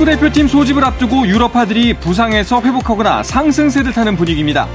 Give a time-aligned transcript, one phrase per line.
[0.00, 4.68] 축구대표팀 소집을 앞두고 유럽파들이 부상에서 회복하거나 상승세를 타는 분위기입니다.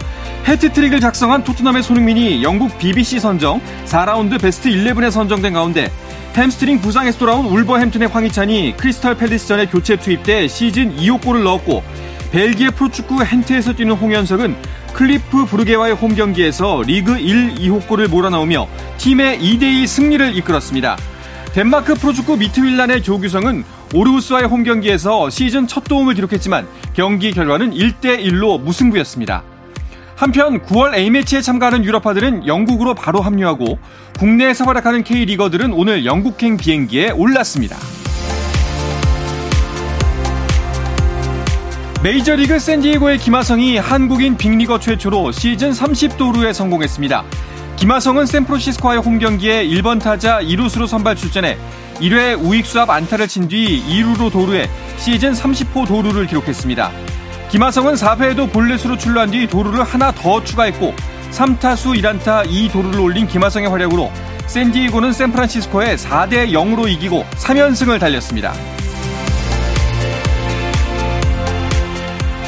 [0.47, 5.91] 해트트릭을 작성한 토트넘의 손흥민이 영국 BBC 선정 4라운드 베스트 11에 선정된 가운데
[6.35, 11.83] 햄스트링 부상에서 돌아온 울버햄튼의 황희찬이 크리스탈 팰리스전에 교체 투입돼 시즌 2호 골을 넣었고
[12.31, 14.55] 벨기에 프로축구 헨트에서 뛰는 홍현석은
[14.93, 20.97] 클뤼프 브뤼허와의 홈 경기에서 리그 1, 2호 골을 몰아넣으며 팀의 2대2 승리를 이끌었습니다.
[21.53, 29.43] 덴마크 프로축구 미트윌란의 조규성은 오르후스와의 홈 경기에서 시즌 첫 도움을 기록했지만 경기 결과는 1대1로 무승부였습니다.
[30.15, 33.77] 한편 9월 A매치에 참가하는 유럽파들은 영국으로 바로 합류하고
[34.17, 37.77] 국내에서 활약하는 K리거들은 오늘 영국행 비행기에 올랐습니다.
[42.01, 47.23] 메이저리그 샌디에고의 김하성이 한국인 빅리거 최초로 시즌 30도루에 성공했습니다.
[47.77, 51.57] 김하성은 샌프란시스코와의 홈 경기에 1번 타자 2루수로 선발 출전해
[51.95, 56.91] 1회 우익수 앞 안타를 친 뒤 2루로 도루해 시즌 30호 도루를 기록했습니다.
[57.51, 60.93] 김하성은 4회에도 볼넷으로 출루한 뒤 도루를 하나 더 추가했고
[61.31, 64.11] 3타수 1안타 2도루를 올린 김하성의 활약으로
[64.47, 68.53] 샌디에고는 샌프란시스코에 4대 0으로 이기고 3연승을 달렸습니다.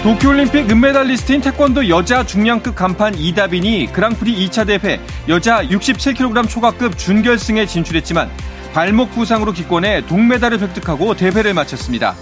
[0.04, 8.30] 도쿄올림픽 은메달리스트인 태권도 여자 중량급 간판 이다빈이 그랑프리 2차 대회 여자 67kg 초과급 준결승에 진출했지만
[8.74, 12.16] 발목 부상으로 기권해 동메달을 획득하고 대회를 마쳤습니다.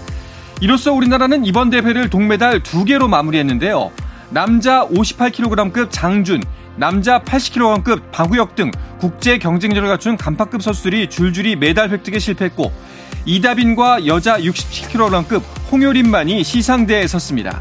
[0.60, 3.92] 이로써 우리나라는 이번 대회를 동메달 2개로 마무리했는데요.
[4.30, 6.42] 남자 58kg급 장준,
[6.76, 12.72] 남자 80kg급 박우혁 등 국제 경쟁력을 갖춘 간파급 선수들이 줄줄이 메달 획득에 실패했고
[13.24, 15.42] 이다빈과 여자 67kg급
[15.72, 17.60] 홍효린만이 시상대에 섰습니다.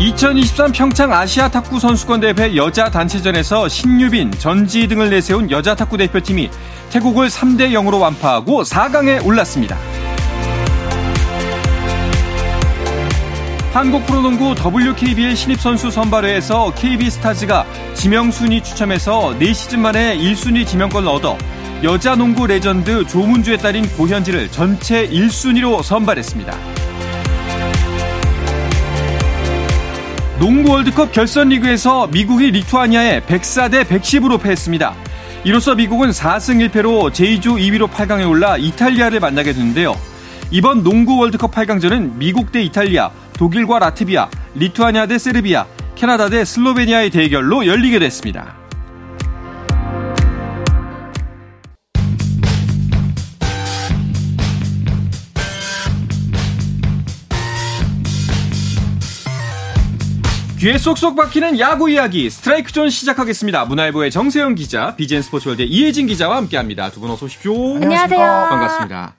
[0.00, 6.50] 2023 평창 아시아 탁구 선수권 대회 여자 단체전에서 신유빈, 전지희 등을 내세운 여자 탁구 대표팀이
[6.90, 9.76] 태국을 3대 0으로 완파하고 4강에 올랐습니다.
[13.78, 21.38] 한국 프로농구 WKBL 신입선수 선발회에서 KB스타즈가 지명순위 추첨에서 4시즌 만에 1순위 지명권을 얻어
[21.84, 26.58] 여자 농구 레전드 조문주의 딸인 고현지를 전체 1순위로 선발했습니다.
[30.40, 34.96] 농구 월드컵 결선 리그에서 미국이 리투아니아에 104대 110으로 패했습니다.
[35.44, 39.94] 이로써 미국은 4승 1패로 제2조 2위로 8강에 올라 이탈리아를 만나게 되는데요.
[40.50, 47.10] 이번 농구 월드컵 8강전은 미국 대 이탈리아, 독일과 라트비아, 리투아니아 대 세르비아, 캐나다 대 슬로베니아의
[47.10, 48.56] 대결로 열리게 됐습니다.
[60.58, 63.64] 귀에 쏙쏙 박히는 야구 이야기 스트라이크 존 시작하겠습니다.
[63.66, 66.90] 문화일보의 정세영 기자, 비젠 스포츠월드 이혜진 기자와 함께합니다.
[66.90, 67.76] 두 분 어서 오십시오.
[67.76, 68.18] 안녕하세요.
[68.50, 69.14] 반갑습니다.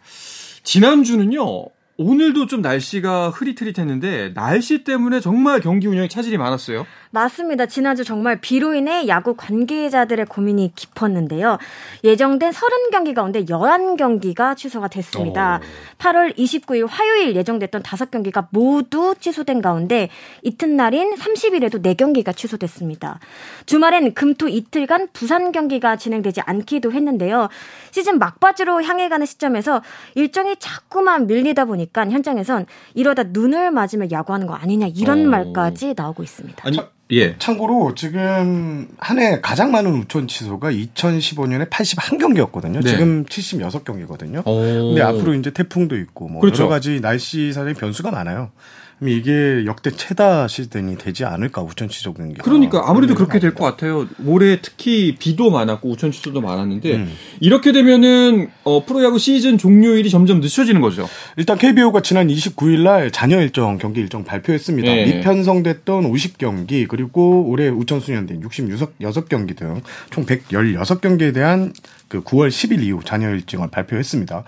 [0.63, 1.78] 지난주는요.
[2.01, 6.85] 오늘도 좀 날씨가 흐릿흐릿했는데 날씨 때문에 정말 경기 운영에 차질이 많았어요.
[7.11, 7.65] 맞습니다.
[7.65, 11.57] 지난주 정말 비로 인해 야구 관계자들의 고민이 깊었는데요.
[12.03, 15.59] 예정된 30경기 가운데 11경기가 취소가 됐습니다.
[15.59, 15.97] 오.
[15.97, 20.09] 8월 29일 화요일 예정됐던 5경기가 모두 취소된 가운데
[20.43, 23.19] 이튿날인 30일에도 4경기가 취소됐습니다.
[23.65, 27.49] 주말엔 금토 이틀간 부산 경기가 진행되지 않기도 했는데요.
[27.89, 29.81] 시즌 막바지로 향해 가는 시점에서
[30.13, 35.29] 일정이 자꾸만 밀리다 보니까 현장에선 이러다 눈을 맞으며 야구하는 거 아니냐 이런 오.
[35.29, 36.67] 말까지 나오고 있습니다.
[36.67, 36.79] 아니
[37.11, 37.35] 예.
[37.39, 42.83] 참고로 지금 한 해 가장 많은 우천 취소가 2015년에 81경기였거든요.
[42.83, 42.89] 네.
[42.89, 44.45] 지금 76경기거든요.
[44.45, 44.89] 오.
[44.89, 46.63] 근데 앞으로 이제 태풍도 있고 뭐 그렇죠.
[46.63, 48.51] 여러 가지 날씨 사정의 변수가 많아요.
[49.01, 52.35] 이게 역대 최다 시즌이 되지 않을까 우천 취소 경기.
[52.35, 54.07] 그러니까 아무래도 그렇게 될 것 같아요.
[54.25, 57.13] 올해 특히 비도 많았고 우천 취소도 많았는데 음.
[57.39, 61.07] 이렇게 되면은 어, 프로야구 시즌 종료일이 점점 늦춰지는 거죠.
[61.37, 64.87] 일단 KBO가 지난 29일 날 잔여 일정 경기 일정 발표했습니다.
[64.93, 65.05] 네.
[65.05, 71.73] 미편성됐던 50경기 그리고 올해 우천 수년된 66경기 등 총 116경기에 대한
[72.07, 74.43] 그 9월 10일 이후 잔여 일정을 발표했습니다.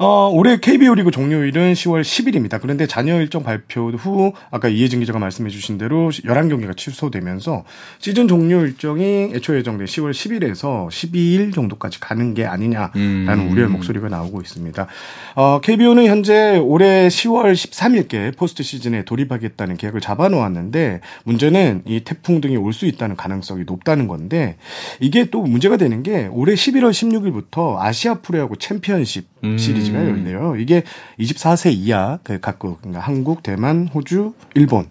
[0.00, 2.60] 어, 올해 KBO 리그 종료일은 10월 10일입니다.
[2.60, 7.64] 그런데 잔여 일정 발표 후 아까 이혜진 기자가 말씀해 주신 대로 11경기가 취소되면서
[7.98, 13.48] 시즌 종료 일정이 애초 예정된 10월 10일에서 12일 정도까지 가는 게 아니냐라는 음.
[13.50, 14.86] 우려의 목소리가 나오고 있습니다.
[15.34, 22.56] 어, KBO는 현재 올해 10월 13일께 포스트 시즌에 돌입하겠다는 계획을 잡아놓았는데 문제는 이 태풍 등이
[22.56, 24.56] 올 수 있다는 가능성이 높다는 건데
[25.00, 29.58] 이게 또 문제가 되는 게 올해 11월 16일부터 아시아 프로야구 챔피언십 음.
[29.58, 30.56] 시리즈 가 열려요.
[30.56, 30.82] 이게
[31.18, 34.86] 24세 이하 그 각국 그러니까 한국, 대만, 호주, 일본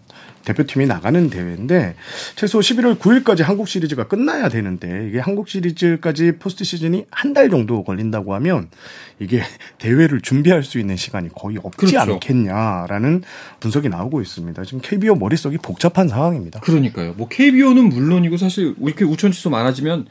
[0.46, 1.96] 대표팀이 나가는 대회인데
[2.38, 7.84] 최소 11월 9일까지 한국 시리즈가 끝나야 되는데 이게 한국 시리즈까지 포스트 시즌이 한 달 정도
[7.84, 8.70] 걸린다고 하면
[9.20, 9.42] 이게
[9.78, 12.00] 대회를 준비할 수 있는 시간이 거의 없지 그렇죠.
[12.14, 13.24] 않겠냐라는
[13.60, 14.64] 분석이 나오고 있습니다.
[14.64, 16.62] 지금 KBO 머릿속이 복잡한 상황입니다.
[16.62, 17.14] 그러니까요.
[17.18, 20.08] 뭐 KBO는 물론이고 사실 이렇게 우천 취소 많아지면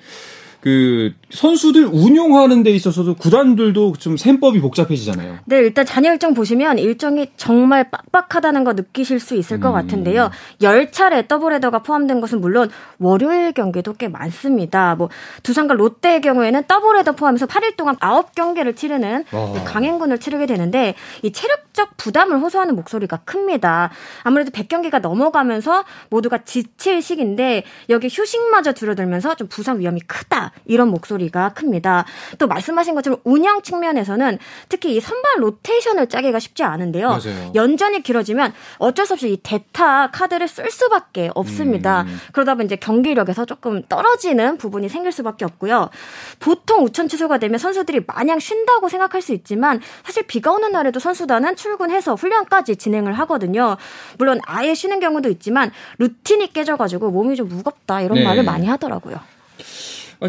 [0.67, 5.39] 그 선수들 운용하는 데 있어서도 구단들도 좀 셈법이 복잡해지잖아요.
[5.45, 9.75] 네, 일단 잔여 일정 보시면 일정이 정말 빡빡하다는 거 느끼실 수 있을 것 음.
[9.75, 10.33] 같은데요.
[10.61, 12.69] 10차례 더블헤더가 포함된 것은 물론
[12.99, 14.97] 월요일 경기도 꽤 많습니다.
[14.97, 15.09] 뭐
[15.45, 19.63] 두산과 롯데의 경우에는 더블헤더 포함해서 8일 동안 9경기를 치르는 어.
[19.65, 23.91] 강행군을 치르게 되는데 이 체력적 부담을 호소하는 목소리가 큽니다.
[24.25, 30.51] 아무래도 100경기가 넘어가면서 모두가 지칠 시기인데 여기 휴식마저 줄어들면서 좀 부상 위험이 크다.
[30.65, 32.05] 이런 목소리가 큽니다.
[32.39, 34.39] 또 말씀하신 것처럼 운영 측면에서는
[34.69, 37.09] 특히 이 선발 로테이션을 짜기가 쉽지 않은데요.
[37.09, 37.53] 맞아요.
[37.55, 42.03] 연전이 길어지면 어쩔 수 없이 이 대타 카드를 쓸 수밖에 없습니다.
[42.03, 42.21] 음.
[42.33, 45.91] 그러다 보면 이제 경기력에서 조금 떨어지는 부분이 생길 수밖에 없고요.
[46.41, 51.57] 보통 우천 취소가 되면 선수들이 마냥 쉰다고 생각할 수 있지만 사실 비가 오는 날에도 선수단은
[51.57, 53.77] 출근해서 훈련까지 진행을 하거든요.
[54.19, 58.25] 물론 아예 쉬는 경우도 있지만 루틴이 깨져가지고 몸이 좀 무겁다 이런 네.
[58.25, 59.36] 말을 많이 하더라고요.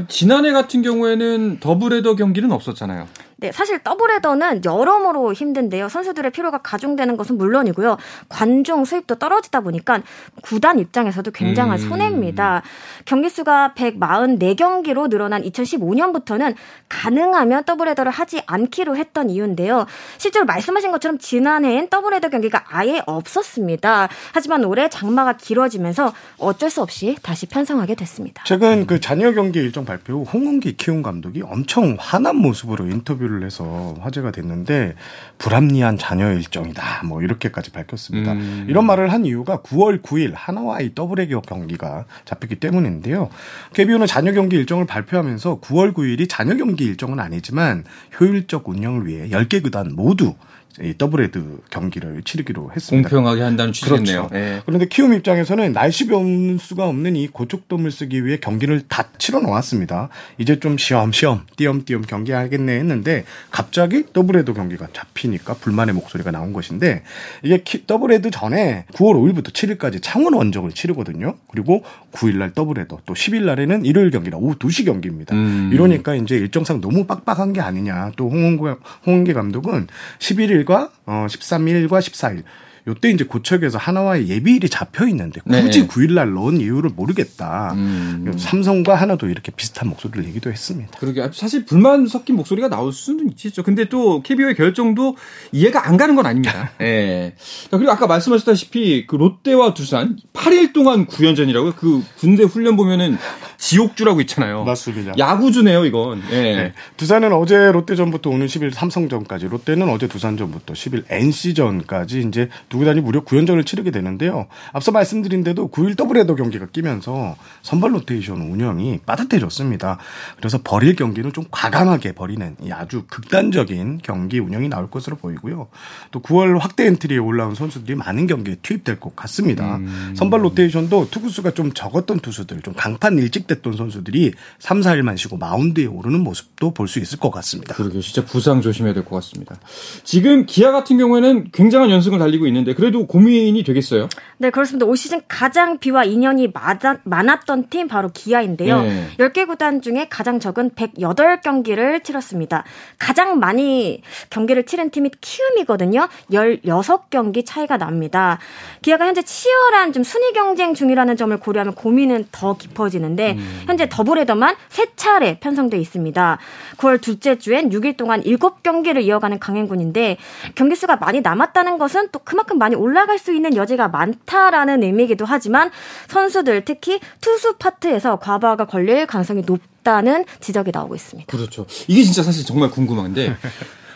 [0.08, 3.08] 지난해 같은 경우에는 더블헤더 경기는 없었잖아요.
[3.40, 5.90] 네, 사실 더블헤더는 여러모로 힘든데요.
[5.90, 7.98] 선수들의 피로가 가중되는 것은 물론이고요.
[8.30, 10.02] 관중 수입도 떨어지다 보니까
[10.42, 11.90] 구단 입장에서도 굉장한 음.
[11.90, 12.64] 손해입니다.
[13.06, 16.56] 경기 수가 144경기로 늘어난 2015년부터는
[16.90, 19.86] 가능하면 더블헤더를 하지 않기로 했던 이유인데요.
[20.18, 24.10] 실제로 말씀하신 것처럼 지난해엔 더블헤더 경기가 아예 없었습니다.
[24.34, 28.44] 하지만 올해 장마가 길어지면서 어쩔 수 없이 다시 편성하게 됐습니다.
[28.48, 33.44] 최근 그 잔여 경기 일정 발표 후 홍은기 키움 감독이 엄청 화난 모습으로 인터뷰 인터뷰를
[33.44, 34.96] 해서 화제가 됐는데
[35.38, 37.04] 불합리한 잔여 일정이다.
[37.06, 38.34] 뭐 이렇게까지 밝혔습니다.
[38.34, 38.66] 음.
[38.68, 43.30] 이런 말을 한 이유가 9월 9일 하나와의 더블의 경기가 잡혔기 때문인데요.
[43.74, 47.84] KBO는 잔여 경기 일정을 발표하면서 9월 9일이 잔여 경기 일정은 아니지만
[48.20, 50.57] 효율적 운영을 위해 10개 구단 모두 이
[50.98, 53.10] 더블헤더 경기를 치르기로 했습니다.
[53.10, 54.28] 공평하게 한다는 취지겠네요.
[54.28, 54.34] 그렇죠.
[54.34, 54.62] 네.
[54.66, 60.10] 그런데 키움 입장에서는 날씨 변수가 없는 이 고척돔을 쓰기 위해 경기를 다 치러 놓았습니다.
[60.38, 67.04] 이제 좀 쉬엄쉬엄 띄엄띄엄 경기하겠네 했는데 갑자기 더블헤더 경기가 잡히니까 불만의 목소리가 나온 것인데
[67.44, 71.36] 이게 더블헤더 전에 9월 5일부터 7일까지 창원 원정을 치르거든요.
[71.50, 75.36] 그리고 9일날 더블헤더 또 10일 날에는 일요일 경기라 오후 2시 경기입니다.
[75.36, 75.72] 음.
[75.74, 78.12] 이러니까 이제 일정상 너무 빡빡한 게 아니냐.
[78.16, 79.88] 또 홍원기 감독은
[80.20, 82.44] 11일 13일과 어 13일과 14일
[82.88, 85.88] 요때 이제 고척에서 하나와의 예비일이 잡혀 있는데 굳이 네.
[85.88, 87.74] 9일날 넣은 이유를 모르겠다.
[87.74, 88.34] 음.
[88.38, 90.98] 삼성과 하나도 이렇게 비슷한 목소리를 내기도 했습니다.
[90.98, 93.62] 그러게 사실 불만 섞인 목소리가 나올 수는 있죠.
[93.62, 95.18] 근데 또 KBO의 결정도
[95.52, 96.72] 이해가 안 가는 건 아닙니다.
[96.80, 96.86] 예.
[96.86, 97.36] 네.
[97.70, 101.74] 그리고 아까 말씀하셨다시피 그 롯데와 두산 8일 동안 구연전이라고요.
[101.74, 103.18] 그 군대 훈련 보면은
[103.58, 104.64] 지옥주라고 있잖아요.
[104.64, 105.14] 맞습니다.
[105.18, 106.22] 야구주네요, 이건.
[106.32, 106.42] 예.
[106.42, 106.74] 네.
[106.96, 113.24] 두산은 어제 롯데전부터 오늘 10일 삼성전까지, 롯데는 어제 두산전부터 10일 NC전까지 이제 두 구단이 무려
[113.24, 114.48] 9연전을 치르게 되는데요.
[114.74, 119.98] 앞서 말씀드린 대로 9일 더블헤더 경기가 끼면서 선발 로테이션 운영이 빠듯해졌습니다.
[120.38, 125.68] 그래서 버릴 경기는 좀 과감하게 버리는 아주 극단적인 경기 운영이 나올 것으로 보이고요.
[126.12, 129.78] 또 9월 확대 엔트리에 올라온 선수들이 많은 경기에 투입될 것 같습니다.
[129.78, 130.14] 음.
[130.18, 135.86] 선발 로테이션도 투구수가 좀 적었던 투수들, 좀 강판 일찍 됐던 선수들이 3, 4일만 쉬고 마운드에
[135.86, 137.74] 오르는 모습도 볼 수 있을 것 같습니다.
[137.76, 139.58] 그러게 진짜 부상 조심해야 될 것 같습니다.
[140.06, 144.10] 지금 기아 같은 경우에는 굉장한 연승을 달리고 있는데 그래도 고민이 되겠어요?
[144.38, 144.86] 네, 그렇습니다.
[144.86, 148.82] 올 시즌 가장 비와 인연이 맞아, 많았던 팀 바로 기아인데요.
[148.82, 149.08] 네.
[149.18, 152.64] 10개 구단 중에 가장 적은 108경기를 치렀습니다.
[153.00, 156.08] 가장 많이 경기를 치른 팀이 키움이거든요.
[156.32, 158.40] 16경기 차이가 납니다.
[158.82, 163.64] 기아가 현재 치열한 좀 순위 경쟁 중이라는 점을 고려하면 고민은 더 깊어지는데 음.
[163.66, 166.38] 현재 더블헤더만 3차례 편성돼 있습니다.
[166.78, 170.18] 9월 둘째 주엔 6일 동안 7경기를 이어가는 강행군인데
[170.56, 175.72] 경기 수가 많이 남았다는 것은 또 그만큼 많이 올라갈 수 있는 여지가 많다라는 의미이기도 하지만
[176.08, 179.66] 선수들 특히 투수 파트에서 과부하가 걸릴 가능성이 높다.
[179.88, 181.32] 없다는 지적이 나오고 있습니다.
[181.32, 181.66] 그렇죠.
[181.88, 183.38] 이게 진짜 사실 정말 궁금한데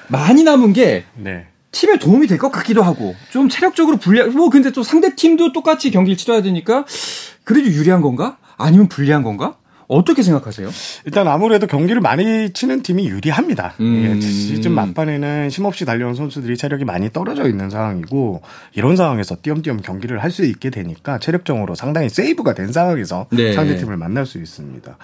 [0.08, 1.48] 많이 남은 게 네.
[1.72, 5.92] 팀에 도움이 될 것 같기도 하고 좀 체력적으로 불리한 뭐 근데 또 상대 팀도 똑같이
[5.92, 6.86] 경기를 치러야 되니까
[7.44, 8.38] 그래도 유리한 건가?
[8.58, 9.58] 아니면 불리한 건가?
[9.92, 10.70] 어떻게 생각하세요?
[11.06, 13.74] 일단 아무래도 경기를 많이 치는 팀이 유리합니다.
[13.82, 14.20] 음.
[14.22, 18.42] 시즌 막판에는 힘없이 달려온 선수들이 체력이 많이 떨어져 있는 상황이고
[18.74, 23.52] 이런 상황에서 띄엄띄엄 경기를 할 수 있게 되니까 체력적으로 상당히 세이브가 된 상황에서 네.
[23.52, 24.98] 상대팀을 만날 수 있습니다.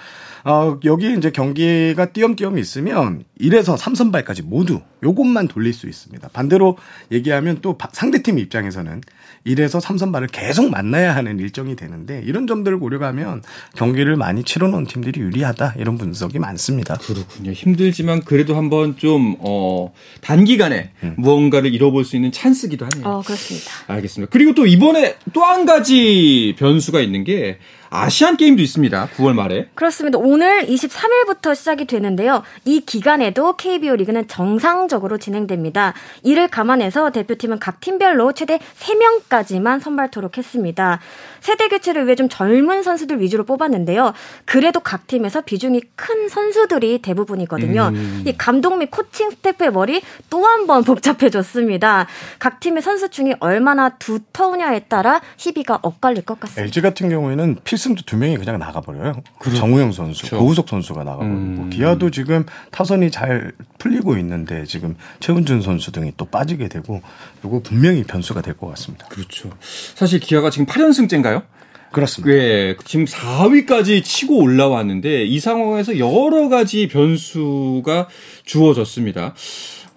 [0.50, 6.30] 어, 여기 이제 경기가 띄엄띄엄 있으면 1에서 3선발까지 모두 요것만 돌릴 수 있습니다.
[6.30, 6.78] 반대로
[7.12, 9.02] 얘기하면 또 상대팀 입장에서는
[9.46, 13.44] 1에서 3선발을 계속 만나야 하는 일정이 되는데 이런 점들을 고려하면
[13.76, 16.96] 경기를 많이 치러놓은 팀들이 유리하다 이런 분석이 많습니다.
[16.96, 17.52] 그렇군요.
[17.52, 21.16] 힘들지만 그래도 한번 좀 어, 단기간에 음.
[21.18, 23.06] 무언가를 이뤄볼 수 있는 찬스기도 하네요.
[23.06, 23.70] 어, 그렇습니다.
[23.88, 24.30] 알겠습니다.
[24.32, 27.58] 그리고 또 이번에 또 한 가지 변수가 있는 게
[27.90, 29.10] 아시안 게임도 있습니다.
[29.18, 29.70] 9월 말에.
[29.76, 30.18] 그렇습니다.
[30.20, 32.44] 오늘 23일부터 시작이 되는데요.
[32.66, 35.94] 이 기간에도 KBO 리그는 정상적으로 진행됩니다.
[36.24, 41.00] 이를 감안해서 대표팀은 각 팀별로 최대 3명까지만 선발토록 했습니다.
[41.40, 44.14] 세대 교체를 위해 좀 젊은 선수들 위주로 뽑았는데요.
[44.46, 47.92] 그래도 각 팀에서 비중이 큰 선수들이 대부분이거든요.
[47.94, 48.24] 음.
[48.26, 52.08] 이 감독 및 코칭 스태프의 머리 또 한 번 복잡해졌습니다.
[52.40, 56.62] 각 팀의 선수층이 얼마나 두터우냐에 따라 희비가 엇갈릴 것 같습니다.
[56.64, 59.22] LG 같은 경우에는 필 승도 두 명이 그냥 나가버려요.
[59.40, 59.60] 그렇죠.
[59.60, 60.40] 정우영 선수, 그렇죠.
[60.40, 61.70] 고우석 선수가 나가버리고 음.
[61.72, 67.02] 기아도 지금 타선이 잘 풀리고 있는데 지금 최훈준 선수 등이 또 빠지게 되고
[67.44, 69.08] 이거 분명히 변수가 될 것 같습니다.
[69.08, 69.52] 그렇죠.
[69.96, 71.44] 사실 기아가 지금 8연승째인가요?
[71.92, 72.34] 그렇습니다.
[72.34, 78.08] 예, 지금 4위까지 치고 올라왔는데 이 상황에서 여러 가지 변수가
[78.46, 79.34] 주어졌습니다.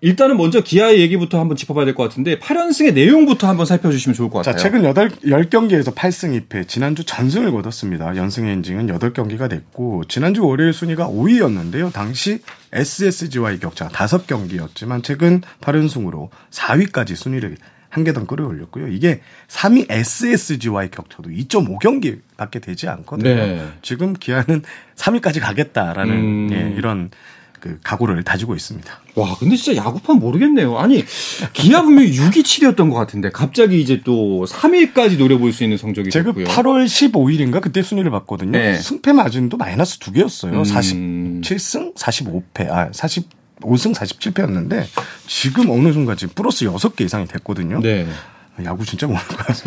[0.03, 4.39] 일단은 먼저 기아의 얘기부터 한번 짚어봐야 될 것 같은데 8연승의 내용부터 한번 살펴주시면 좋을 것
[4.39, 4.57] 같아요.
[4.57, 8.17] 자, 최근 8, 10경기에서 8승 2패, 지난주 전승을 거뒀습니다.
[8.17, 11.93] 연승 엔징은 8경기가 됐고 지난주 월요일 순위가 5위였는데요.
[11.93, 12.41] 당시
[12.73, 17.57] SSG와의 격차가 5경기였지만 최근 8연승으로 4위까지 순위를
[17.91, 18.87] 한 계단 끌어올렸고요.
[18.89, 23.35] 이게 3위 SSG와의 격차도 2.5경기밖에 되지 않거든요.
[23.35, 23.69] 네.
[23.83, 24.63] 지금 기아는
[24.95, 26.49] 3위까지 가겠다라는 음...
[26.53, 27.11] 예, 이런
[27.61, 29.01] 그 각오를 다지고 있습니다.
[29.15, 30.79] 와, 근데 진짜 야구판 모르겠네요.
[30.79, 31.05] 아니,
[31.53, 36.33] 기아 분명히 6위 7위였던 것 같은데 갑자기 이제 또 3위까지 노려볼 수 있는 성적이 제가
[36.33, 36.47] 됐고요.
[36.47, 38.53] 8월 15일인가 그때 순위를 봤거든요.
[38.53, 38.77] 네.
[38.77, 40.53] 승패 마진도 마이너스 2개였어요.
[40.55, 41.41] 음...
[41.43, 44.87] 47승, 45패, 아, 45승 47패였는데
[45.27, 47.81] 지금 어느 순간 지금 플러스 6개 이상이 됐거든요.
[47.81, 48.07] 네.
[48.65, 49.07] 야구 진짜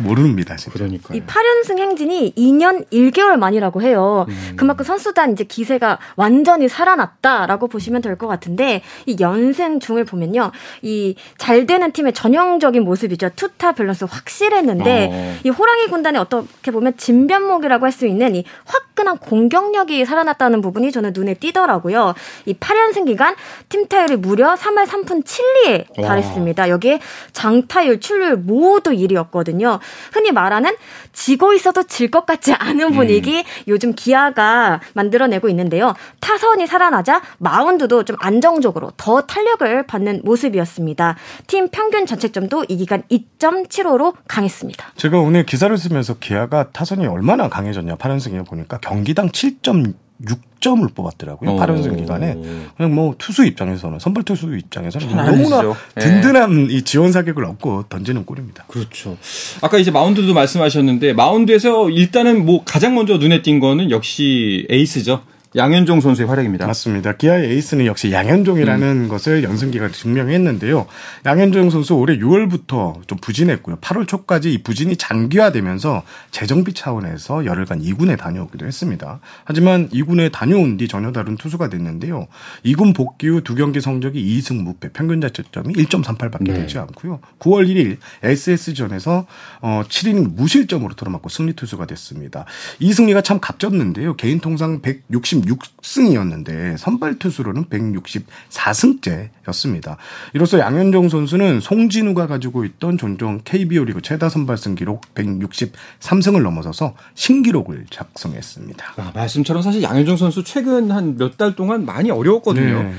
[0.01, 0.73] 모릅니다 진짜.
[0.73, 4.25] 그러니까 이 8연승 행진이 2년 1개월 만이라고 해요.
[4.29, 4.53] 음.
[4.55, 10.51] 그만큼 선수단 이제 기세가 완전히 살아났다라고 보시면 될 것 같은데 이 연승 중을 보면요.
[10.83, 13.29] 이 잘 되는 팀의 전형적인 모습이죠.
[13.35, 15.35] 투타 밸런스 확실했는데 어.
[15.43, 21.11] 이 호랑이 군단의 어떻게 보면 진면목이라고 할 수 있는 이 화끈한 공격력이 살아났다는 부분이 저는
[21.13, 22.15] 눈에 띄더라고요.
[22.45, 23.35] 이 8연승 기간
[23.69, 26.69] 팀 타율이 무려 3할 3푼 7리에 달했습니다.
[26.69, 26.99] 여기에
[27.33, 29.79] 장타율, 출루율 모두 모두 1위였거든요.
[30.11, 30.75] 흔히 말하는
[31.13, 32.93] 지고 있어도 질 것 같지 않은 음.
[32.93, 33.43] 분위기 음.
[33.67, 35.95] 요즘 기아가 만들어내고 있는데요.
[36.19, 41.15] 타선이 살아나자 마운드도 좀 안정적으로 더 탄력을 받는 모습이었습니다.
[41.47, 44.85] 팀 평균 자책점도 이 기간 2.75로 강했습니다.
[44.97, 49.93] 제가 오늘 기사를 쓰면서 기아가 타선이 얼마나 강해졌냐 8연승에 보니까 경기당 7점
[50.25, 51.51] 6점을 뽑았더라고요.
[51.51, 51.59] 오.
[51.59, 52.37] 8연승 기간에.
[52.77, 55.61] 그냥 뭐 투수 입장에서는 선발 투수 입장에서는 너무나
[55.95, 56.01] 네.
[56.01, 58.65] 든든한 이 지원 사격을 얻고 던지는 꼴입니다.
[58.67, 59.17] 그렇죠.
[59.61, 65.21] 아까 이제 마운드도 말씀하셨는데 마운드에서 일단은 뭐 가장 먼저 눈에 띈 거는 역시 에이스죠.
[65.55, 66.65] 양현종 선수의 활약입니다.
[66.65, 67.13] 맞습니다.
[67.13, 69.07] 기아의 에이스는 역시 양현종이라는 음.
[69.07, 70.87] 것을 연승기가 증명했는데요.
[71.25, 73.77] 양현종 선수 올해 6월부터 좀 부진했고요.
[73.77, 79.19] 8월 초까지 이 부진이 장기화되면서 재정비 차원에서 열흘간 2군에 다녀오기도 했습니다.
[79.43, 82.27] 하지만 2군에 다녀온 뒤 전혀 다른 투수가 됐는데요.
[82.65, 86.53] 2군 복귀 후 두 경기 성적이 2승 무패, 평균 자책점이 1.38밖에 네.
[86.53, 87.19] 되지 않고요.
[87.39, 89.27] 9월 1일 SS전에서
[89.61, 92.45] 어 7인 무실점으로 들어맞고 승리 투수가 됐습니다.
[92.79, 94.15] 이 승리가 참 값졌는데요.
[94.15, 99.97] 개인 통상 160 166승이었는데 선발 투수로는 164승째였습니다.
[100.33, 107.85] 이로써 양현종 선수는 송진우가 가지고 있던 종종 KBO 리그 최다 선발승 기록 163승을 넘어서서 신기록을
[107.89, 108.93] 작성했습니다.
[108.97, 112.83] 아, 말씀처럼 사실 양현종 선수 최근 한 몇 달 동안 많이 어려웠거든요.
[112.83, 112.93] 네.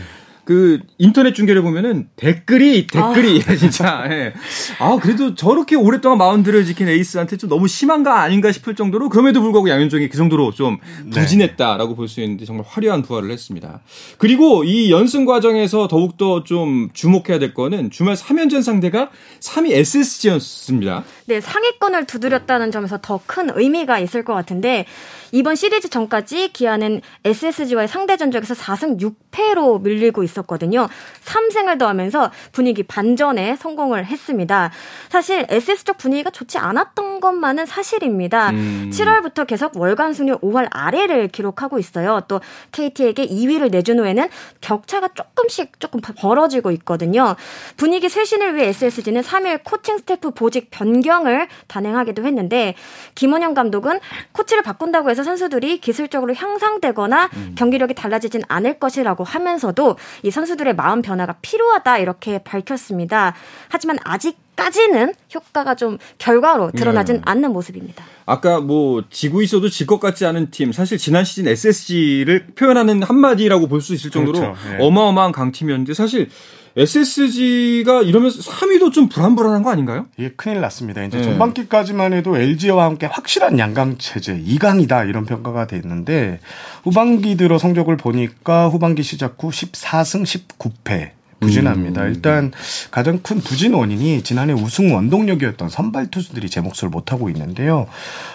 [0.44, 3.56] 그 인터넷 중계를 보면은 댓글이 댓글이 아.
[3.56, 4.32] 진짜 예.
[4.78, 9.68] 아 그래도 저렇게 오랫동안 마운드를 지킨 에이스한테 좀 너무 심한가 아닌가 싶을 정도로 그럼에도 불구하고
[9.68, 11.20] 양현종이 그 정도로 좀 네.
[11.20, 13.80] 부진했다라고 볼수 있는데 정말 화려한 부활을 했습니다.
[14.18, 19.10] 그리고 이 연승 과정에서 더욱더 좀 주목해야 될 거는 주말 3연전 상대가
[19.40, 21.04] 3위 SSG였습니다.
[21.26, 24.84] 네, 상위권을 두드렸다는 점에서 더 큰 의미가 있을 것 같은데
[25.32, 30.88] 이번 시리즈 전까지 기아는 SSG와의 상대 전적에서 4승 6패로 밀리고 있 었거든요.
[31.24, 34.70] 3승을 더하면서 분위기 반전에 성공을 했습니다.
[35.08, 38.50] 사실 SS 쪽 분위기가 좋지 않았던 것만은 사실입니다.
[38.50, 38.90] 음.
[38.92, 42.22] 7월부터 계속 월간 승률 5할 아래를 기록하고 있어요.
[42.28, 42.40] 또
[42.72, 44.28] KT에게 2위를 내준 후에는
[44.60, 47.36] 격차가 조금씩 조금 벌어지고 있거든요.
[47.76, 52.74] 분위기 쇄신을 위해 SSG는 3일 코칭 스태프 보직 변경을 단행하기도 했는데
[53.14, 54.00] 김원영 감독은
[54.32, 57.54] 코치를 바꾼다고 해서 선수들이 기술적으로 향상되거나 음.
[57.56, 63.34] 경기력이 달라지진 않을 것이라고 하면서도 이 선수들의 마음 변화가 필요하다 이렇게 밝혔습니다.
[63.68, 67.22] 하지만 아직 까지는 효과가 좀 결과로 드러나진 네.
[67.24, 68.04] 않는 모습입니다.
[68.24, 73.66] 아까 뭐 지고 있어도 질 것 같지 않은 팀 사실 지난 시즌 SSG를 표현하는 한마디라고
[73.68, 74.56] 볼 수 있을 정도로 그렇죠.
[74.70, 74.78] 네.
[74.80, 76.30] 어마어마한 강팀이었는데 사실
[76.76, 80.06] SSG가 이러면서 3위도 좀 불안불안한 거 아닌가요?
[80.18, 81.04] 예, 큰일 났습니다.
[81.04, 81.22] 이제 네.
[81.22, 86.40] 전반기까지만 해도 LG와 함께 확실한 양강 체제 2강이다 이런 평가가 됐는데
[86.82, 90.24] 후반기 들어 성적을 보니까 후반기 시작 후 14승
[90.58, 91.10] 19패
[91.46, 92.02] 부진합니다.
[92.02, 92.08] 음.
[92.08, 92.52] 일단
[92.90, 97.86] 가장 큰 부진 원인이 지난해 우승 원동력이었던 선발 투수들이 제 몫을 못하고 있는데요.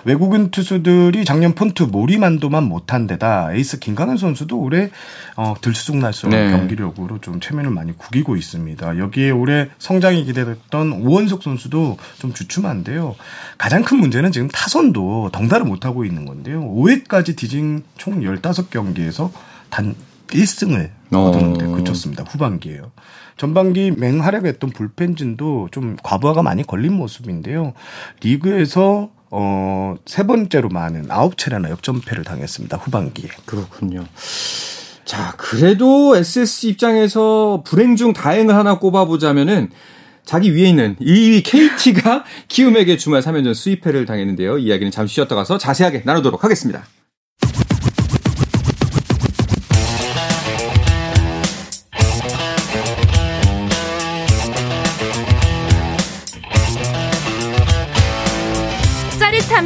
[0.05, 4.89] 외국인 투수들이 작년 폰트 모리만도만 못한 데다 에이스 김강현 선수도 올해
[5.35, 6.51] 어, 들쑥날쑥한 네.
[6.51, 8.97] 경기력으로 좀 체면을 많이 구기고 있습니다.
[8.97, 13.15] 여기에 올해 성장이 기대됐던 오원석 선수도 좀 주춤한데요.
[13.57, 16.61] 가장 큰 문제는 지금 타선도 덩달아 못하고 있는 건데요.
[16.61, 19.31] 5회까지 뒤진 총 15경기에서
[19.69, 19.95] 단
[20.31, 21.71] 1승을 거두는데 어.
[21.71, 22.23] 그쳤습니다.
[22.23, 22.91] 후반기에요.
[23.37, 27.73] 전반기 맹활약했던 불펜진도 좀 과부하가 많이 걸린 모습인데요.
[28.21, 32.77] 리그에서 어, 세 번째로 많은 아홉 차례나 역전패를 당했습니다.
[32.77, 33.29] 후반기에.
[33.45, 34.05] 그렇군요.
[35.05, 39.69] 자, 그래도 SS 입장에서 불행 중 다행을 하나 꼽아보자면은
[40.25, 44.59] 자기 위에 있는 2위 KT가 키움에게 주말 3연전 수입패를 당했는데요.
[44.59, 46.83] 이야기는 잠시 쉬었다 가서 자세하게 나누도록 하겠습니다.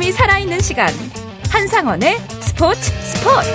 [0.03, 0.89] 사람이 살아있는 시간
[1.49, 3.49] 한상원의 스포츠 스포츠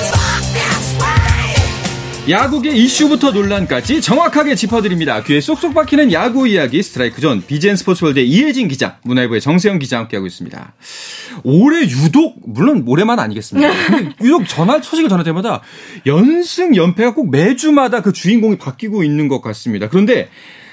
[2.28, 5.23] 야구계 이슈부터 논란까지 정확하게 짚어드립니다.
[5.25, 10.26] 귀에 쏙쏙 박히는 야구 이야기 스트라이크 존 비젠 스포츠월드의 이혜진 기자, 문화일보의 정세영 기자 함께하고
[10.26, 10.75] 있습니다.
[11.45, 13.71] 올해 유독 물론 올해만 아니겠습니다.
[14.23, 15.63] 유독 전할 소식을 전할 때마다
[16.06, 19.89] 연승 연패가 꼭 매주마다 그 주인공이 바뀌고 있는 것 같습니다.
[19.89, 20.28] 그런데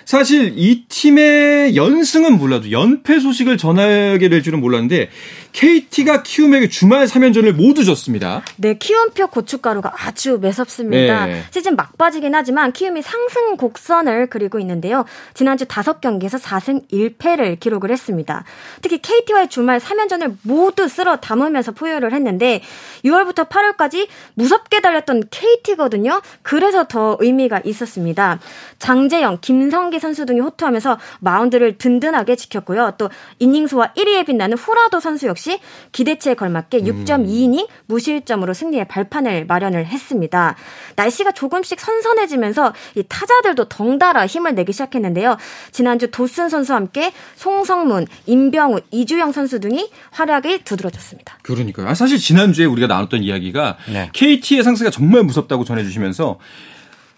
[0.06, 5.10] 사실 이 팀의 연승은 몰라도 연패 소식을 전하게 될 줄은 몰랐는데
[5.56, 8.44] KT가 키움에게 주말 3연전을 모두 졌습니다.
[8.58, 11.28] 네, 키움표 고춧가루가 아주 매섭습니다.
[11.28, 11.44] 네.
[11.50, 15.06] 시즌 막바지긴 하지만 키움이 상승 곡선을 그리고 있는데요.
[15.34, 18.44] 지난주 5경기에서 4승 1패를 기록을 했습니다.
[18.82, 22.62] 특히 KT와의 주말 3연전을 모두 쓸어 담으면서 포효를 했는데
[23.06, 26.22] 6월부터 8월까지 무섭게 달렸던 KT거든요.
[26.42, 28.40] 그래서 더 의미가 있었습니다.
[28.80, 32.96] 장재영, 김성기 선수 등이 호투하면서 마운드를 든든하게 지켰고요.
[32.98, 35.60] 또 이닝수와 1위에 빛나는 후라도 선수 역시 역시
[35.92, 37.68] 기대치에 걸맞게 6.2이닝 음.
[37.86, 40.56] 무실점으로 승리의 발판을 마련을 했습니다.
[40.96, 45.38] 날씨가 조금씩 선선해지면서 이 타자들도 덩달아 힘을 내기 시작했는데요.
[45.72, 51.38] 지난주 도슨 선수와 함께 송성문, 임병우, 이주영 선수 등이 활약이 두드러졌습니다.
[51.44, 51.88] 그러니까요.
[51.88, 54.10] 아, 사실 지난주에 우리가 나눴던 이야기가 네.
[54.14, 56.40] KT의 상승가 정말 무섭다고 전해주시면서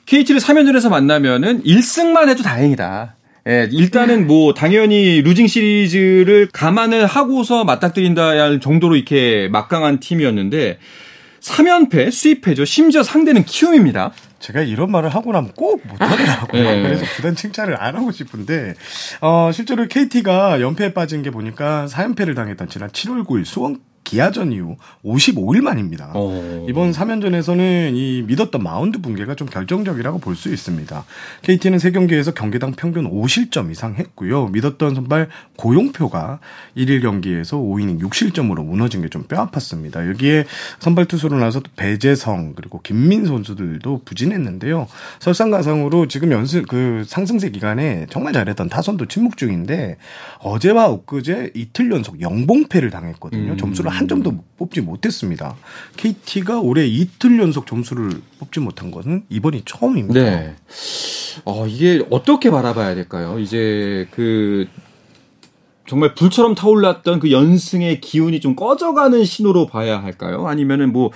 [0.06, 3.17] KT를 3연전에서 만나면은 1승만 해도 다행이다.
[3.48, 10.80] 예, 일단은 뭐 당연히 루징 시리즈를 감안을 하고서 맞닥뜨린다 할 정도로 이렇게 막강한 팀이었는데
[11.40, 12.66] 3연패 수입해죠.
[12.66, 14.12] 심지어 상대는 키움입니다.
[14.40, 16.64] 제가 이런 말을 하고 나면 꼭 못하더라고요.
[16.64, 16.82] 네.
[16.84, 18.76] 그래서 부단 칭찬을 안 하고 싶은데,
[19.22, 23.80] 어, 실제로 KT가 연패에 빠진 게 보니까 4연패를 당했던 지난 7월 9일 수원
[24.12, 26.12] 기아전 이후 55일 만입니다.
[26.16, 26.30] 오.
[26.32, 26.66] 어.
[26.70, 31.04] 이번 3연전에서는 이 믿었던 마운드 붕괴가 좀 결정적이라고 볼 수 있습니다.
[31.42, 34.48] KT는 3경기에서 경기당 평균 5실점 이상 했고요.
[34.50, 36.40] 믿었던 선발 고용표가
[36.78, 40.08] 1일 경기에서 5이닝 6실점으로 무너진 게 좀 뼈아팠습니다.
[40.10, 40.46] 여기에
[40.80, 44.88] 선발 투수로 나서 배재성 그리고 김민 선수들도 부진했는데요.
[45.20, 49.98] 설상가상으로 지금 연승 그 상승세 기간에 정말 잘했던 타선도 침묵 중인데
[50.40, 53.54] 어제와 엊그제 이틀 연속 영봉패를 당했거든요.
[53.54, 53.58] 음.
[53.58, 55.56] 점수를 한 점도 뽑지 못했습니다.
[55.98, 60.22] KT가 올해 이틀 연속 점수를 뽑지 못한 것은 이번이 처음입니다.
[60.22, 60.56] 네.
[61.46, 63.40] 어, 이게 어떻게 바라봐야 될까요?
[63.40, 64.68] 이제 그
[65.88, 70.48] 정말 불처럼 타올랐던 그 연승의 기운이 좀 꺼져가는 신호로 봐야 할까요?
[70.48, 71.12] 아니면은 뭐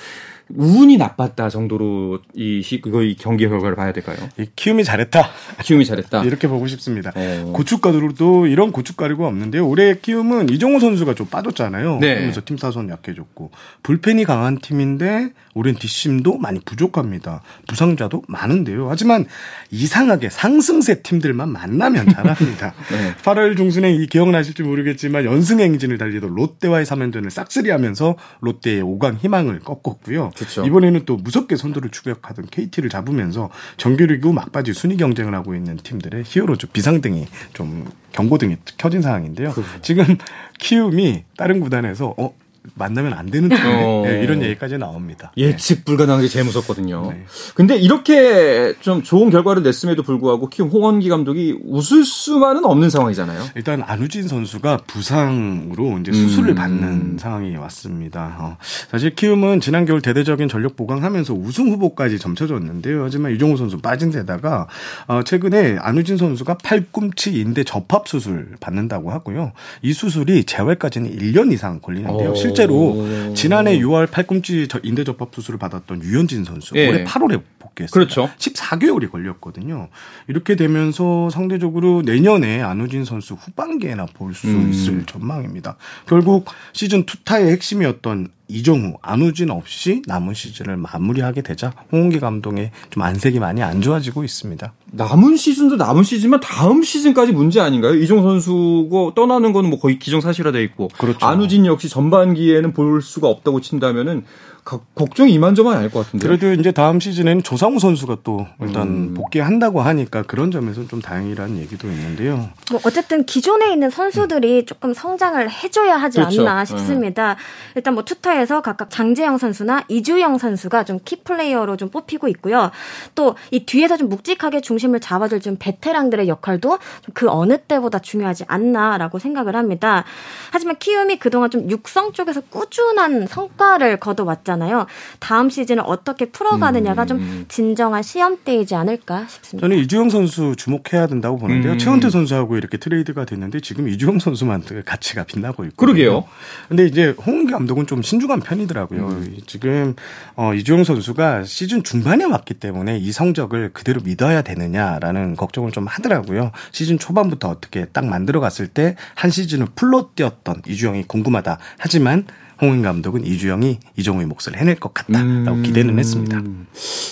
[0.56, 4.18] 운이 나빴다 정도로 이 시, 그거 이 경기 결과를 봐야 될까요?
[4.38, 5.30] 이 키움이 잘했다.
[5.64, 6.24] 키움이 잘했다.
[6.26, 7.12] 이렇게 보고 싶습니다.
[7.16, 7.52] 어.
[7.56, 9.68] 고춧가루도 이런 고춧가루가 없는데요.
[9.68, 12.00] 올해 키움은 이정우 선수가 좀 빠졌잖아요.
[12.00, 12.16] 네.
[12.16, 13.52] 그러면서 팀 사선 약해졌고
[13.84, 17.42] 불펜이 강한 팀인데 올해는 뒷심도 많이 부족합니다.
[17.68, 18.88] 부상자도 많은데요.
[18.90, 19.26] 하지만
[19.70, 22.74] 이상하게 상승세 팀들만 만나면 잘합니다.
[22.92, 23.16] 네.
[23.24, 30.32] 8월 중순에 이 기억나실지 모르겠지만 연승 행진을 달리던 롯데와의 3연전을 싹쓸이하면서 롯데의 5강 희망을 꺾었고요.
[30.46, 30.66] 그쵸.
[30.66, 36.68] 이번에는 또 무섭게 선두를 추격하던 KT를 잡으면서 정규리그 막바지 순위 경쟁을 하고 있는 팀들의 히어로즈
[36.68, 39.52] 비상등이 좀 경고등이 켜진 상황인데요.
[39.52, 39.82] 그렇죠.
[39.82, 40.04] 지금
[40.60, 42.34] 키움이 다른 구단에서 어
[42.76, 44.04] 만나면 안 되는 어...
[44.06, 45.32] 네, 이런 얘기까지 나옵니다.
[45.36, 45.84] 예측 네.
[45.84, 47.12] 불가능한 게 제일 무섭거든요.
[47.12, 47.26] 네.
[47.56, 53.46] 근데 이렇게 좀 좋은 결과를 냈음에도 불구하고 키움 홍원기 감독이 웃을 수만은 없는 상황이잖아요.
[53.56, 56.56] 일단 안우진 선수가 부상으로 이제 수술을 음...
[56.56, 58.38] 받는 상황이 왔습니다.
[58.40, 58.58] 어.
[58.92, 63.04] 사실 키움은 지난 겨울 대대적인 전력 보강하면서 우승 후보까지 점쳐졌는데요.
[63.04, 64.68] 하지만 이종호 선수 빠진 데다가
[65.08, 69.52] 어, 최근에 안우진 선수가 팔꿈치 인대 접합 수술 받는다고 하고요.
[69.82, 72.30] 이 수술이 재활까지는 1년 이상 걸리는데요.
[72.30, 72.34] 어...
[72.52, 76.90] 실제로 지난해 6월 팔꿈치 인대 접합 수술을 받았던 유현진 선수 예.
[76.90, 77.92] 올해 8월에 복귀했어요.
[77.92, 78.30] 그렇죠.
[78.38, 79.90] 14개월이 걸렸거든요.
[80.28, 84.70] 이렇게 되면서 상대적으로 내년에 안우진 선수 후반기에나 볼수 음.
[84.72, 85.78] 있을 전망입니다.
[86.08, 93.40] 결국 시즌 투타의 핵심이었던 이종우, 안우진 없이 남은 시즌을 마무리하게 되자 홍은기 감독의 좀 안색이
[93.40, 94.74] 많이 안 좋아지고 있습니다.
[94.92, 97.96] 남은 시즌도 남은 시즌만 다음 시즌까지 문제 아닌가요?
[97.96, 101.26] 이종우 선수가 떠나는 거는 뭐 거의 기정사실화돼 있고 그렇죠.
[101.26, 104.26] 안우진 역시 전반기에는 볼 수가 없다고 친다면은
[104.64, 106.26] 걱정이 이만저만이 아닐 것 같은데.
[106.28, 109.14] 그래도 이제 다음 시즌에는 조상우 선수가 또 일단 음.
[109.14, 112.50] 복귀한다고 하니까 그런 점에서는 좀 다행이라는 얘기도 있는데요.
[112.72, 114.66] 뭐 어쨌든 기존에 있는 선수들이 음.
[114.66, 116.42] 조금 성장을 해줘야 하지 그렇죠.
[116.42, 117.32] 않나 싶습니다.
[117.32, 117.36] 음.
[117.76, 122.72] 일단 뭐 투타에서 각각 장재영 선수나 이주영 선수가 좀 키플레이어로 좀 뽑히고 있고요.
[123.16, 126.80] 또 이 뒤에서 좀 묵직하게 중심을 잡아줄 좀 베테랑들의 역할도
[127.14, 130.04] 그 어느 때보다 중요하지 않나라고 생각을 합니다.
[130.52, 134.51] 하지만 키움이 그동안 좀 육성 쪽에서 꾸준한 성과를 거둬왔잖아요.
[134.52, 134.86] 있잖아요.
[135.20, 137.08] 다음 시즌을 어떻게 풀어가느냐가 음.
[137.08, 139.66] 좀 진정한 시험대이지 않을까 싶습니다.
[139.68, 141.74] 저는 이주영 선수 주목해야 된다고 보는데요.
[141.74, 141.78] 음.
[141.78, 145.76] 최원태 선수하고 이렇게 트레이드가 됐는데 지금 이주영 선수만 가치가 빛나고 있고.
[145.76, 146.26] 그러게요.
[146.70, 149.08] 근데 이제 홍 감독은 좀 신중한 편이더라고요.
[149.08, 149.38] 음.
[149.48, 149.96] 지금
[150.36, 156.52] 어, 이주영 선수가 시즌 중반에 왔기 때문에 이 성적을 그대로 믿어야 되느냐라는 걱정을 좀 하더라고요.
[156.72, 161.58] 시즌 초반부터 어떻게 딱 만들어 갔을 때 한 시즌을 풀로 뛰었던 이주영이 궁금하다.
[161.78, 162.26] 하지만
[162.62, 165.64] 홍인 감독은 이주영이 이종우의 몫을 해낼 것 같다라고 음.
[165.64, 166.42] 기대는 했습니다.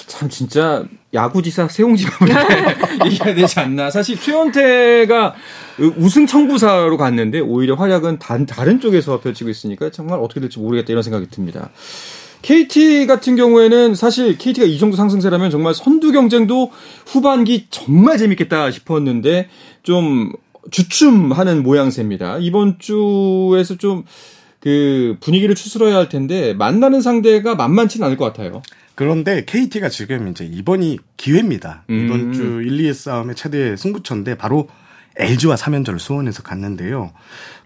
[0.07, 0.83] 참 진짜
[1.13, 2.29] 야구지사 세홍지밥을
[3.05, 3.89] 얘기해야 되지 않나.
[3.89, 5.33] 사실 최원태가
[5.97, 11.01] 우승 청부사로 갔는데 오히려 활약은 단, 다른 쪽에서 펼치고 있으니까 정말 어떻게 될지 모르겠다 이런
[11.01, 11.71] 생각이 듭니다.
[12.41, 16.71] KT 같은 경우에는 사실 KT가 이 정도 상승세라면 정말 선두 경쟁도
[17.05, 19.49] 후반기 정말 재밌겠다 싶었는데
[19.83, 20.31] 좀
[20.71, 22.37] 주춤하는 모양새입니다.
[22.39, 24.03] 이번 주에서 좀
[24.59, 28.61] 그 분위기를 추스러야 할 텐데 만나는 상대가 만만치는 않을 것 같아요.
[28.95, 31.83] 그런데 KT가 지금 이제 이번이 기회입니다.
[31.89, 32.05] 음.
[32.05, 34.67] 이번 주 1, 2의 싸움의 최대 승부처인데 바로
[35.19, 37.11] LG와 3연전을 수원에서 갔는데요.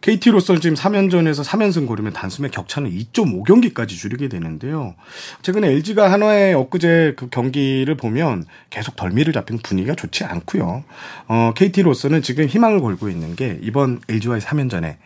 [0.02, 4.96] KT로서는 지금 3연전에서 3연승 고르면 단숨에 격차는 2.5경기까지 줄이게 되는데요.
[5.44, 10.84] 최근에 LG가 한화의 엊그제 그 경기를 보면 계속 덜미를 잡힌 분위기가 좋지 않고요.
[11.28, 14.98] 어, KT로서는 지금 희망을 걸고 있는 게 이번 LG와의 3연전에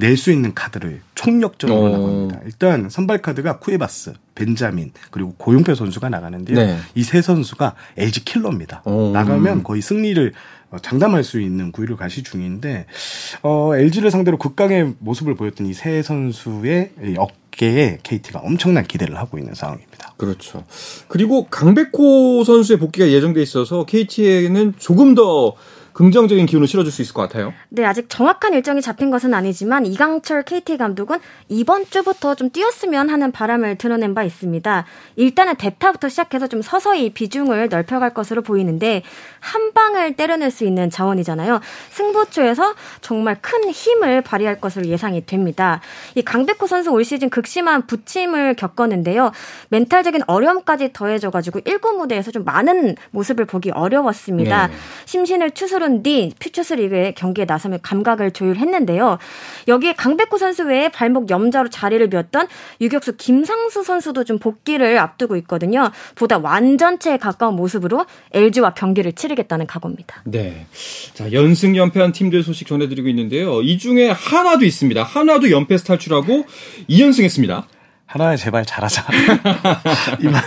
[0.00, 1.88] 낼 수 있는 카드를 총력적으로 어.
[1.90, 2.40] 나갑니다.
[2.46, 6.56] 일단 선발 카드가 쿠에바스, 벤자민 그리고 고용표 선수가 나가는데요.
[6.56, 6.78] 네.
[6.94, 8.82] 이세 선수가 LG 킬러입니다.
[8.86, 9.10] 어.
[9.14, 10.32] 나가면 거의 승리를
[10.72, 12.86] 어, 장담할 수 있는 구위를 가시 중인데
[13.42, 19.54] 어, LG를 상대로 극강의 모습을 보였던 이 세 선수의 어깨에 KT가 엄청난 기대를 하고 있는
[19.54, 20.14] 상황입니다.
[20.16, 20.64] 그렇죠.
[21.08, 25.54] 그리고 강백호 선수의 복귀가 예정돼 있어서 KT에는 조금 더
[26.00, 27.52] 긍정적인 기운을 실어줄 수 있을 것 같아요.
[27.68, 31.18] 네, 아직 정확한 일정이 잡힌 것은 아니지만 이강철 KT 감독은
[31.50, 34.86] 이번 주부터 좀 뛰었으면 하는 바람을 드러낸 바 있습니다.
[35.16, 39.02] 일단은 대타부터 시작해서 좀 서서히 비중을 넓혀갈 것으로 보이는데
[39.40, 41.60] 한 방을 때려낼 수 있는 자원이잖아요.
[41.90, 45.82] 승부처에서 정말 큰 힘을 발휘할 것으로 예상이 됩니다.
[46.14, 49.32] 이 강백호 선수 올 시즌 극심한 부침을 겪었는데요.
[49.68, 54.68] 멘탈적인 어려움까지 더해져가지고 1구 무대에서 좀 많은 모습을 보기 어려웠습니다.
[54.68, 54.72] 네.
[55.04, 59.18] 심신을 추스른 뒤 퓨처스리그의 경기에 나서며 감각을 조율했는데요.
[59.68, 62.48] 여기에 강백호 선수 외에 발목 염자로 자리를 비웠던
[62.80, 65.90] 유격수 김상수 선수도 좀 복귀를 앞두고 있거든요.
[66.14, 70.22] 보다 완전체에 가까운 모습으로 LG와 경기를 치르겠다는 각오입니다.
[70.24, 70.66] 네.
[71.14, 73.62] 자, 연승 연패한 팀들 소식 전해드리고 있는데요.
[73.62, 75.02] 이 중에 하나도 있습니다.
[75.02, 76.44] 하나도 연패에서 탈출하고
[76.88, 77.66] 2연승 했습니다.
[78.12, 79.04] 하나에 제발 잘하자.
[80.20, 80.42] 이 말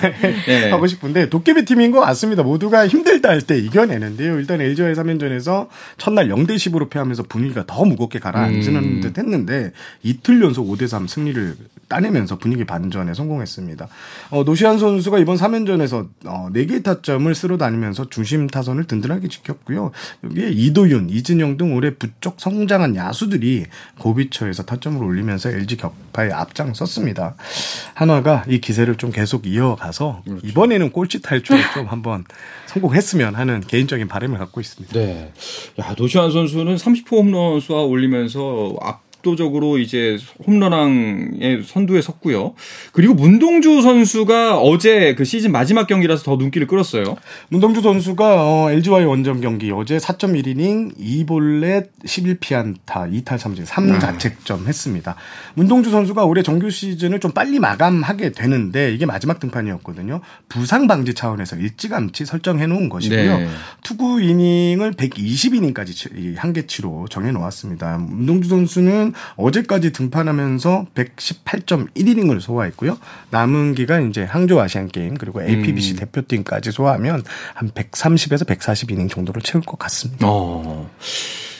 [0.45, 0.69] 네.
[0.69, 2.43] 하고 싶은데 도깨비 팀인 것 같습니다.
[2.43, 4.37] 모두가 힘들다 할 때 이겨내는데요.
[4.37, 9.01] 일단 LG와의 3연전에서 첫날 0대 10으로 패하면서 분위기가 더 무겁게 가라앉는 음.
[9.01, 9.71] 듯 했는데
[10.01, 11.55] 이틀 연속 5대 3 승리를
[11.87, 13.87] 따내면서 분위기 반전에 성공했습니다.
[14.31, 19.91] 어, 노시안 선수가 이번 3연전에서 어, 4개의 타점을 쓸어 다니면서 중심 타선을 든든하게 지켰고요.
[20.23, 23.65] 여기에 이도윤, 이진영 등 올해 부쩍 성장한 야수들이
[23.99, 27.35] 고비처에서 타점을 올리면서 LG 격파에 앞장섰습니다.
[27.93, 30.47] 한화가 이 기세를 좀 계속 이어가서 그렇죠.
[30.47, 32.23] 이번에는 꼴찌 탈출에 좀 한번
[32.67, 34.93] 성공했으면 하는 개인적인 바람을 갖고 있습니다.
[34.93, 35.31] 네.
[35.79, 42.53] 야, 노시안 선수는 30호 홈런 쏘아 올리면서 앞 압도적으로 이제 홈런왕의 선두에 섰고요.
[42.91, 47.15] 그리고 문동주 선수가 어제 그 시즌 마지막 경기라서 더 눈길을 끌었어요.
[47.49, 55.15] 문동주 선수가 어, LG와의 원정 경기 어제 4.1이닝 2볼넷 11피안타 2탈 3진 3자책점 했습니다.
[55.55, 60.21] 문동주 선수가 올해 정규 시즌을 좀 빨리 마감하게 되는데 이게 마지막 등판이었거든요.
[60.49, 63.37] 부상 방지 차원에서 일찌감치 설정해 놓은 것이고요.
[63.37, 63.47] 네.
[63.83, 67.97] 투구 이닝을 120이닝까지 한계치로 정해 놓았습니다.
[67.97, 72.97] 문동주 선수는 어제까지 등판하면서 118.1이닝을 소화했고요.
[73.29, 75.95] 남은 기간 이제 항저 아시안 게임 그리고 APBC 음.
[75.97, 77.23] 대표팀까지 소화하면
[77.53, 80.25] 한 130에서 140 이닝 정도를 채울 것 같습니다.
[80.29, 80.89] 어.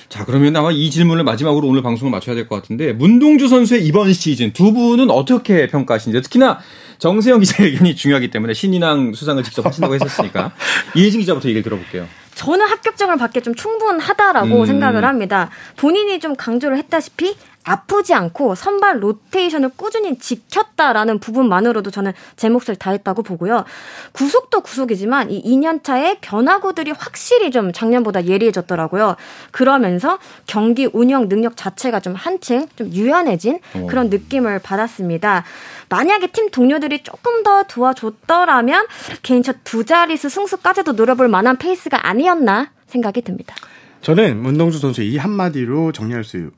[0.09, 4.13] 자, 그러면 아마 이 질문을 마지막으로 오늘 방송을 마쳐야 될 것 같은데 문동주 선수의 이번
[4.13, 6.59] 시즌 두 분은 어떻게 평가하시는지 특히나
[6.99, 10.51] 정세영 기자 의견이 중요하기 때문에 신인왕 수상을 직접 하신다고 했었으니까
[10.95, 12.07] 이혜진 기자부터 얘기를 들어볼게요.
[12.35, 14.65] 저는 합격점을 받기 좀 충분하다라고 음.
[14.65, 15.49] 생각을 합니다.
[15.77, 23.23] 본인이 좀 강조를 했다시피 아프지 않고 선발 로테이션을 꾸준히 지켰다라는 부분만으로도 저는 제 몫을 다했다고
[23.23, 23.63] 보고요.
[24.11, 29.15] 구속도 구속이지만 이 2년차의 변화구들이 확실히 좀 작년보다 예리해졌더라고요.
[29.51, 35.45] 그러면서 경기 운영 능력 자체가 좀 한층 좀 유연해진 그런 느낌을 받았습니다.
[35.93, 38.87] 만약에 팀 동료들이 조금 더 도와줬더라면
[39.21, 43.55] 개인 첫 두 자릿수 승수까지도 노려볼 만한 페이스가 아니었나 생각이 듭니다.
[44.01, 46.49] 저는 문동주 선수 이 한마디로 정리할 수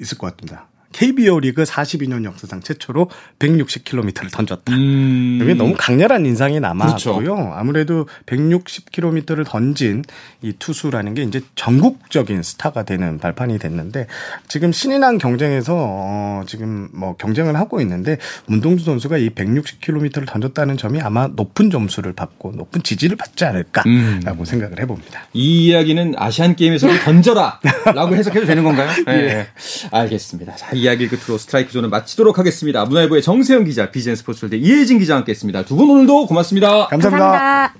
[0.00, 0.68] 있을 것 같습니다.
[0.94, 4.72] KBO 리그 42년 역사상 최초로 160km를 던졌다.
[4.72, 5.40] 음.
[5.42, 7.18] 이게 너무 강렬한 인상이 남았고요.
[7.18, 7.52] 그렇죠.
[7.52, 10.04] 아무래도 160km를 던진
[10.40, 14.06] 이 투수라는 게 이제 전국적인 스타가 되는 발판이 됐는데
[14.46, 21.00] 지금 신인왕 경쟁에서 어 지금 뭐 경쟁을 하고 있는데 문동주 선수가 이 160km를 던졌다는 점이
[21.00, 24.44] 아마 높은 점수를 받고 높은 지지를 받지 않을까라고 음.
[24.44, 25.26] 생각을 해봅니다.
[25.32, 28.90] 이 이야기는 아시안 게임에서도 던져라라고 해석해도 되는 건가요?
[29.06, 29.14] 네.
[29.24, 29.46] 예.
[29.90, 30.54] 알겠습니다.
[30.54, 32.84] 자, 이야기 끝으로 스트라이크 존을 마치도록 하겠습니다.
[32.84, 35.64] 문화일보의 정세영 기자, 비젠 스포츠홀대 이혜진 기자와 함께했습니다.
[35.64, 36.86] 두 분 오늘도 고맙습니다.
[36.86, 37.28] 감사합니다.
[37.30, 37.74] 감사합니다.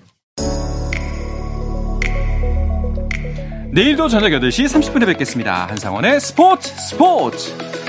[3.72, 5.66] 내일도 저녁 8시 30분에 뵙겠습니다.
[5.66, 7.83] 한상원의 스포츠 스포츠.